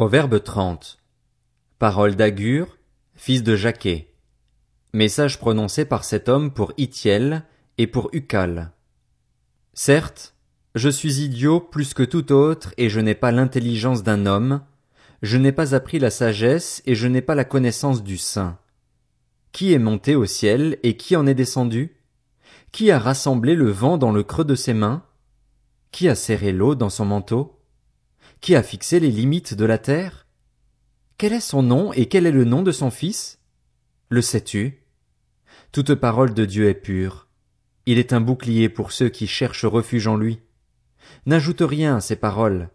[0.00, 0.96] Proverbe 30.
[1.78, 2.78] Parole d'Agur,
[3.16, 4.14] fils de Jaquet.
[4.94, 7.44] Message prononcé par cet homme pour Itiel
[7.76, 8.72] et pour Ucal.
[9.74, 10.34] Certes,
[10.74, 14.62] je suis idiot plus que tout autre et je n'ai pas l'intelligence d'un homme,
[15.20, 18.58] je n'ai pas appris la sagesse et je n'ai pas la connaissance du saint.
[19.52, 21.94] Qui est monté au ciel et qui en est descendu?
[22.72, 25.04] Qui a rassemblé le vent dans le creux de ses mains?
[25.92, 27.59] Qui a serré l'eau dans son manteau?
[28.40, 30.26] Qui a fixé les limites de la terre?
[31.18, 33.38] Quel est son nom et quel est le nom de son fils?
[34.08, 34.82] Le sais-tu?
[35.72, 37.28] Toute parole de Dieu est pure.
[37.84, 40.40] Il est un bouclier pour ceux qui cherchent refuge en lui.
[41.26, 42.70] N'ajoute rien à ces paroles.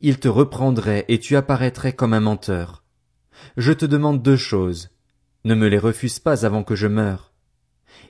[0.00, 2.82] Il te reprendrait et tu apparaîtrais comme un menteur.
[3.58, 4.88] Je te demande deux choses.
[5.44, 7.34] Ne me les refuse pas avant que je meure.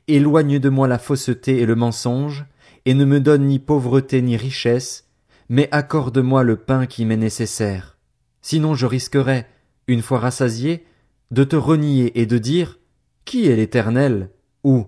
[0.06, 2.46] Éloigne de moi la fausseté et le mensonge,
[2.84, 5.08] et ne me donne ni pauvreté ni richesse,
[5.52, 7.98] mais accorde-moi le pain qui m'est nécessaire.
[8.40, 9.46] Sinon je risquerais,
[9.86, 10.86] une fois rassasié,
[11.30, 12.78] de te renier et de dire,
[13.26, 14.30] Qui est l'Éternel?
[14.64, 14.86] ou,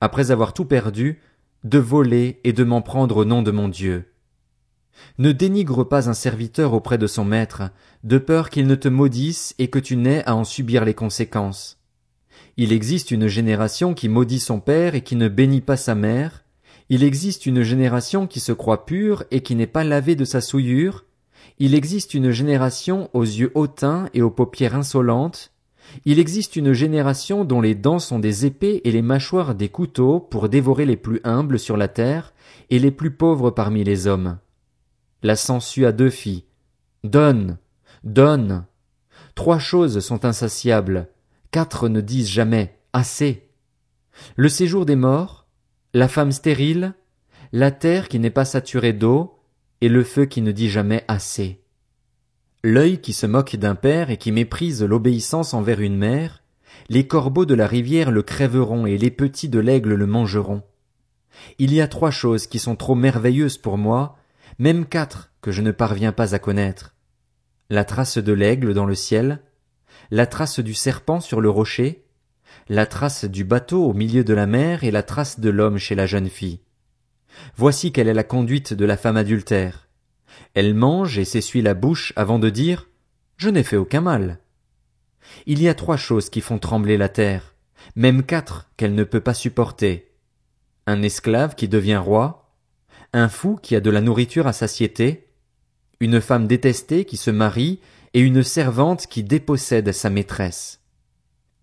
[0.00, 1.20] après avoir tout perdu,
[1.64, 4.04] de voler et de m'en prendre au nom de mon Dieu.
[5.18, 7.64] Ne dénigre pas un serviteur auprès de son maître,
[8.04, 11.80] de peur qu'il ne te maudisse et que tu n'aies à en subir les conséquences.
[12.56, 16.43] Il existe une génération qui maudit son père et qui ne bénit pas sa mère,
[16.90, 20.40] il existe une génération qui se croit pure et qui n'est pas lavée de sa
[20.40, 21.04] souillure.
[21.58, 25.52] Il existe une génération aux yeux hautains et aux paupières insolentes.
[26.04, 30.20] Il existe une génération dont les dents sont des épées et les mâchoires des couteaux
[30.20, 32.32] pour dévorer les plus humbles sur la terre
[32.70, 34.38] et les plus pauvres parmi les hommes.
[35.22, 36.44] La sangsue a deux filles.
[37.02, 37.58] Donne,
[38.02, 38.64] donne.
[39.34, 41.08] Trois choses sont insatiables.
[41.50, 43.48] Quatre ne disent jamais assez.
[44.36, 45.43] Le séjour des morts,
[45.94, 46.94] la femme stérile,
[47.52, 49.38] la terre qui n'est pas saturée d'eau,
[49.80, 51.62] et le feu qui ne dit jamais assez.
[52.64, 56.42] L'œil qui se moque d'un père et qui méprise l'obéissance envers une mère,
[56.88, 60.62] les corbeaux de la rivière le crèveront et les petits de l'aigle le mangeront.
[61.58, 64.16] Il y a trois choses qui sont trop merveilleuses pour moi,
[64.58, 66.96] même quatre que je ne parviens pas à connaître.
[67.70, 69.42] La trace de l'aigle dans le ciel,
[70.10, 72.03] la trace du serpent sur le rocher,
[72.68, 75.94] la trace du bateau au milieu de la mer et la trace de l'homme chez
[75.94, 76.60] la jeune fille.
[77.56, 79.88] Voici quelle est la conduite de la femme adultère.
[80.54, 82.88] Elle mange et s'essuie la bouche avant de dire
[83.36, 84.38] Je n'ai fait aucun mal.
[85.46, 87.54] Il y a trois choses qui font trembler la terre,
[87.96, 90.12] même quatre qu'elle ne peut pas supporter.
[90.86, 92.52] Un esclave qui devient roi,
[93.12, 95.28] un fou qui a de la nourriture à satiété,
[96.00, 97.80] une femme détestée qui se marie
[98.12, 100.83] et une servante qui dépossède sa maîtresse.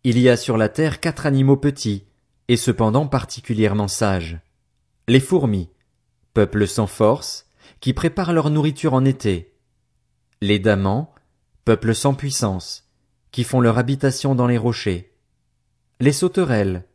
[0.03, 2.05] Il y a sur la terre quatre animaux petits,
[2.47, 4.39] et cependant particulièrement sages.
[5.07, 5.69] Les fourmis,
[6.33, 7.45] peuple sans force,
[7.81, 9.53] qui préparent leur nourriture en été.
[10.41, 11.13] Les damans,
[11.65, 12.89] peuple sans puissance,
[13.29, 15.13] qui font leur habitation dans les rochers.
[15.99, 16.85] Les sauterelles,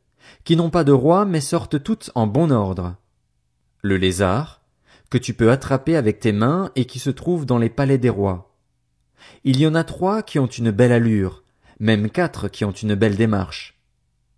[0.43, 2.97] qui n'ont pas de roi mais sortent toutes en bon ordre.
[3.83, 4.63] Le lézard,
[5.11, 8.11] que tu peux attraper avec tes mains et qui se trouve dans les palais des
[8.11, 8.53] rois.
[9.45, 11.45] Il y en a trois qui ont une belle allure,
[11.79, 13.79] même quatre qui ont une belle démarche.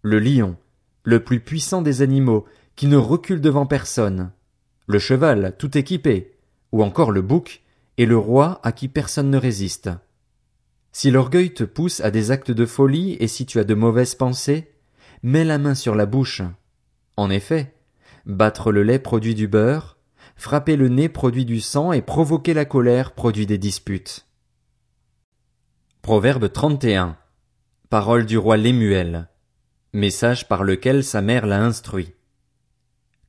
[0.02, 0.56] Le lion,
[1.04, 4.30] le plus puissant des animaux, qui ne recule devant personne.
[4.86, 6.32] Le cheval, tout équipé,
[6.72, 7.62] ou encore le bouc,
[7.96, 9.90] et le roi à qui personne ne résiste.
[10.92, 14.14] Si l'orgueil te pousse à des actes de folie et si tu as de mauvaises
[14.14, 14.70] pensées,
[15.22, 16.42] mets la main sur la bouche.
[17.16, 17.74] En effet,
[18.26, 19.96] battre le lait produit du beurre,
[20.36, 24.26] frapper le nez produit du sang et provoquer la colère produit des disputes.
[26.02, 27.16] Proverbe 31.
[27.90, 29.30] Parole du roi Lémuel.
[29.94, 32.12] Message par lequel sa mère l'a instruit.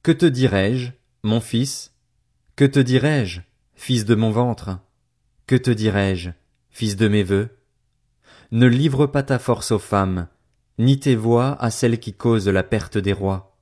[0.03, 0.92] Que te dirai-je,
[1.24, 1.94] mon fils?
[2.58, 3.40] Que te dirai-je,
[3.74, 4.78] fils de mon ventre?
[5.47, 6.31] Que te dirai-je,
[6.72, 7.58] fils de mes vœux?
[8.52, 10.28] Ne livre pas ta force aux femmes,
[10.78, 13.58] ni tes voix à celles qui causent la perte des rois.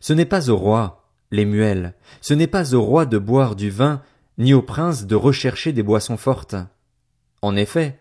[0.00, 4.00] Ce n'est pas au roi, Lémuel, ce n'est pas au roi de boire du vin,
[4.38, 6.56] ni au prince de rechercher des boissons fortes.
[7.42, 8.00] En effet,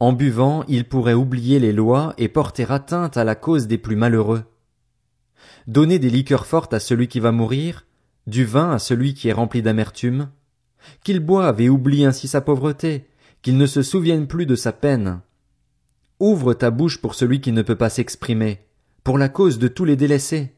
[0.00, 3.96] en buvant, il pourrait oublier les lois et porter atteinte à la cause des plus
[3.96, 4.44] malheureux.
[5.66, 7.84] Donner des liqueurs fortes à celui qui va mourir,
[8.26, 10.30] du vin à celui qui est rempli d'amertume,
[11.04, 13.08] qu'il boive et oublie ainsi sa pauvreté,
[13.42, 15.20] qu'il ne se souvienne plus de sa peine.
[16.18, 18.66] Ouvre ta bouche pour celui qui ne peut pas s'exprimer,
[19.04, 20.54] pour la cause de tous les délaissés.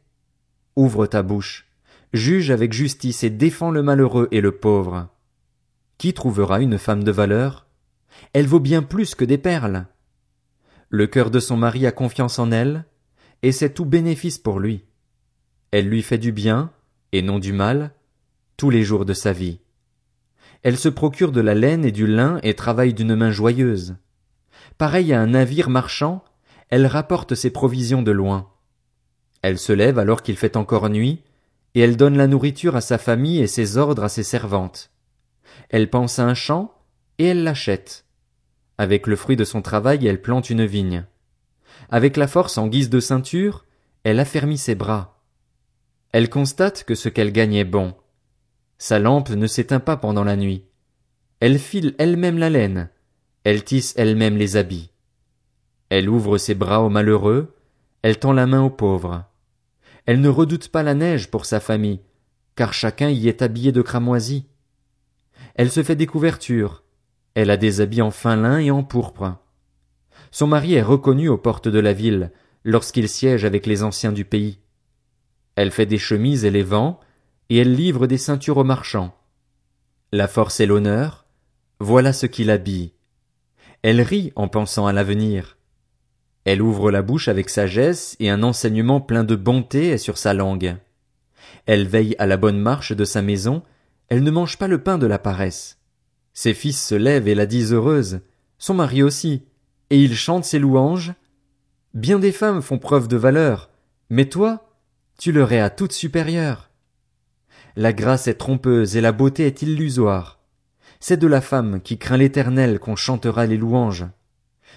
[0.76, 1.66] Ouvre ta bouche,
[2.12, 5.08] juge avec justice et défends le malheureux et le pauvre.
[5.98, 7.66] Qui trouvera une femme de valeur?
[8.32, 9.86] Elle vaut bien plus que des perles.
[10.88, 12.86] Le cœur de son mari a confiance en elle,
[13.42, 14.84] et c'est tout bénéfice pour lui.
[15.70, 16.70] Elle lui fait du bien,
[17.12, 17.92] et non du mal,
[18.56, 19.60] tous les jours de sa vie.
[20.62, 23.96] Elle se procure de la laine et du lin et travaille d'une main joyeuse.
[24.78, 26.24] Pareille à un navire marchand,
[26.68, 28.48] elle rapporte ses provisions de loin.
[29.42, 31.22] Elle se lève alors qu'il fait encore nuit,
[31.74, 34.90] et elle donne la nourriture à sa famille et ses ordres à ses servantes.
[35.68, 36.72] Elle pense à un champ,
[37.18, 38.04] et elle l'achète.
[38.78, 41.04] Avec le fruit de son travail, elle plante une vigne.
[41.90, 43.64] Avec la force en guise de ceinture,
[44.04, 45.20] elle affermit ses bras.
[46.12, 47.94] Elle constate que ce qu'elle gagne est bon.
[48.78, 50.64] Sa lampe ne s'éteint pas pendant la nuit.
[51.40, 52.90] Elle file elle-même la laine.
[53.44, 54.90] Elle tisse elle-même les habits.
[55.88, 57.54] Elle ouvre ses bras aux malheureux.
[58.02, 59.24] Elle tend la main aux pauvres.
[60.06, 62.00] Elle ne redoute pas la neige pour sa famille,
[62.56, 64.46] car chacun y est habillé de cramoisi.
[65.54, 66.82] Elle se fait des couvertures.
[67.34, 69.36] Elle a des habits en fin lin et en pourpre.
[70.30, 72.30] Son mari est reconnu aux portes de la ville,
[72.64, 74.58] lorsqu'il siège avec les anciens du pays.
[75.56, 77.00] Elle fait des chemises et les vend,
[77.50, 79.14] et elle livre des ceintures aux marchands.
[80.12, 81.26] La force et l'honneur,
[81.80, 82.92] voilà ce qui l'habille.
[83.82, 85.56] Elle rit en pensant à l'avenir.
[86.44, 90.34] Elle ouvre la bouche avec sagesse et un enseignement plein de bonté est sur sa
[90.34, 90.76] langue.
[91.66, 93.62] Elle veille à la bonne marche de sa maison,
[94.08, 95.81] elle ne mange pas le pain de la paresse.
[96.34, 98.20] Ses fils se lèvent et la disent heureuse,
[98.58, 99.42] son mari aussi,
[99.90, 101.12] et il chante ses louanges.
[101.94, 103.70] Bien des femmes font preuve de valeur,
[104.08, 104.70] mais toi,
[105.18, 106.70] tu leur es à toute supérieure.
[107.76, 110.40] La grâce est trompeuse et la beauté est illusoire.
[111.00, 114.06] C'est de la femme qui craint l'éternel qu'on chantera les louanges.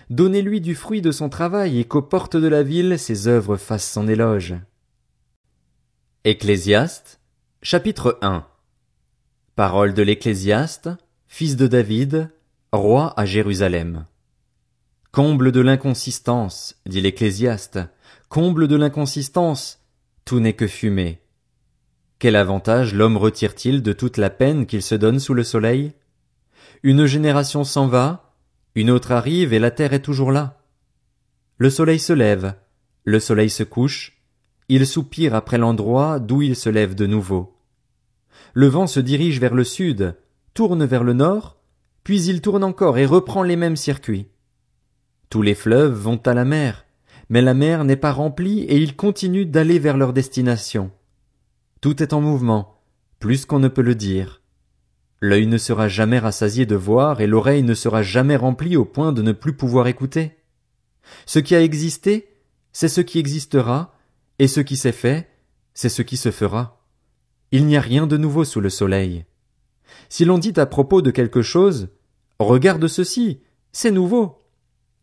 [0.10, 3.92] Donnez-lui du fruit de son travail et qu'aux portes de la ville ses œuvres fassent
[3.92, 4.56] son éloge.
[6.24, 7.20] Ecclésiaste,
[7.62, 8.46] chapitre 1
[9.56, 10.90] Parole de l'Ecclésiaste,
[11.28, 12.30] fils de David,
[12.72, 14.06] roi à Jérusalem.
[15.12, 17.80] Comble de l'inconsistance, dit l'Ecclésiaste,
[18.30, 19.82] comble de l'inconsistance,
[20.26, 21.22] tout n'est que fumée.
[22.20, 25.94] Quel avantage l'homme retire-t-il de toute la peine qu'il se donne sous le soleil?
[26.84, 28.34] Une génération s'en va,
[28.76, 30.62] une autre arrive et la terre est toujours là.
[31.58, 32.56] Le soleil se lève,
[33.04, 34.22] le soleil se couche,
[34.68, 37.58] il soupire après l'endroit d'où il se lève de nouveau.
[38.54, 40.16] Le vent se dirige vers le sud,
[40.56, 41.58] tourne vers le nord,
[42.04, 44.30] puis il tourne encore et reprend les mêmes circuits.
[45.30, 46.86] Tous les fleuves vont à la mer,
[47.30, 50.92] mais la mer n'est pas remplie et ils continuent d'aller vers leur destination.
[51.82, 52.82] Tout est en mouvement,
[53.20, 54.42] plus qu'on ne peut le dire.
[55.20, 59.12] L'œil ne sera jamais rassasié de voir et l'oreille ne sera jamais remplie au point
[59.12, 60.38] de ne plus pouvoir écouter.
[61.26, 62.30] Ce qui a existé,
[62.72, 63.94] c'est ce qui existera,
[64.40, 65.30] et ce qui s'est fait,
[65.74, 66.82] c'est ce qui se fera.
[67.52, 69.26] Il n'y a rien de nouveau sous le soleil.
[70.10, 71.90] Si l'on dit à propos de quelque chose,
[72.40, 73.42] regarde ceci,
[73.72, 74.42] c'est nouveau.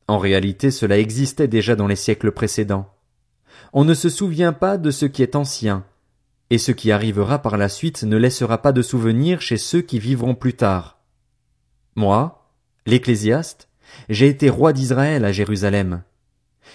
[0.08, 2.92] En réalité, cela existait déjà dans les siècles précédents.
[3.72, 5.84] On ne se souvient pas de ce qui est ancien,
[6.50, 9.98] et ce qui arrivera par la suite ne laissera pas de souvenir chez ceux qui
[9.98, 11.00] vivront plus tard.
[11.94, 12.50] Moi,
[12.86, 13.68] l'Ecclésiaste,
[14.08, 16.02] j'ai été roi d'Israël à Jérusalem.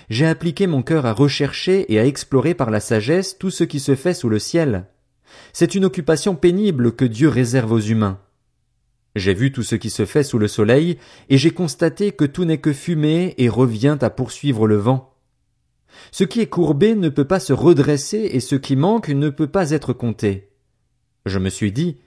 [0.09, 3.79] J'ai appliqué mon cœur à rechercher et à explorer par la sagesse tout ce qui
[3.79, 4.87] se fait sous le ciel.
[5.53, 8.19] C'est une occupation pénible que Dieu réserve aux humains.
[9.15, 10.97] J'ai vu tout ce qui se fait sous le soleil,
[11.29, 15.13] et j'ai constaté que tout n'est que fumée et revient à poursuivre le vent.
[16.11, 19.47] Ce qui est courbé ne peut pas se redresser et ce qui manque ne peut
[19.47, 20.49] pas être compté.
[21.25, 21.97] Je me suis dit,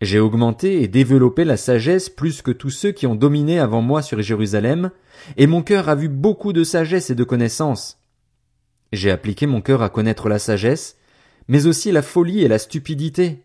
[0.00, 4.02] j'ai augmenté et développé la sagesse plus que tous ceux qui ont dominé avant moi
[4.02, 4.90] sur Jérusalem,
[5.36, 7.98] et mon cœur a vu beaucoup de sagesse et de connaissance.
[8.92, 10.97] J'ai appliqué mon cœur à connaître la sagesse,
[11.48, 13.44] mais aussi la folie et la stupidité.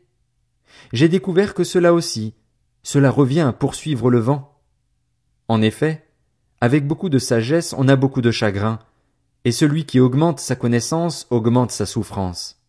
[0.92, 2.34] J'ai découvert que cela aussi,
[2.84, 4.60] cela revient à poursuivre le vent.
[5.48, 6.06] En effet,
[6.62, 8.80] avec beaucoup de sagesse on a beaucoup de chagrin,
[9.46, 12.63] et celui qui augmente sa connaissance augmente sa souffrance.